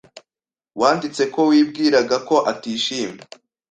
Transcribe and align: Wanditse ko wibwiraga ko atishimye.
Wanditse 0.79 1.23
ko 1.33 1.39
wibwiraga 1.49 2.17
ko 2.27 2.35
atishimye. 2.51 3.21